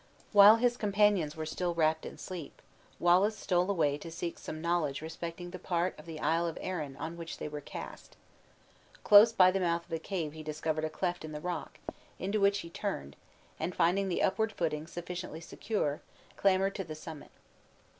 While 0.31 0.55
his 0.55 0.77
companions 0.77 1.35
were 1.35 1.45
still 1.45 1.75
wrapped 1.75 2.07
in 2.07 2.17
sleep, 2.17 2.63
Wallace 2.97 3.37
stole 3.37 3.69
away 3.69 3.99
to 3.99 4.09
seek 4.09 4.39
some 4.39 4.59
knowledge 4.59 4.99
respecting 4.99 5.51
the 5.51 5.59
part 5.59 5.93
of 5.99 6.07
the 6.07 6.19
Isle 6.19 6.47
of 6.47 6.57
Arran 6.59 6.97
on 6.97 7.17
which 7.17 7.37
they 7.37 7.47
were 7.47 7.61
cast. 7.61 8.17
Close 9.03 9.31
by 9.31 9.51
the 9.51 9.59
mouth 9.59 9.83
of 9.83 9.89
the 9.89 9.99
cave 9.99 10.33
he 10.33 10.41
discovered 10.41 10.85
a 10.85 10.89
cleft 10.89 11.23
in 11.23 11.33
the 11.33 11.39
rock, 11.39 11.77
into 12.17 12.39
which 12.39 12.61
he 12.61 12.69
turned, 12.71 13.15
and 13.59 13.75
finding 13.75 14.09
the 14.09 14.23
upward 14.23 14.51
footing 14.53 14.87
sufficiently 14.87 15.39
secure, 15.39 16.01
clambered 16.35 16.73
to 16.73 16.83
the 16.83 16.95
summit. 16.95 17.29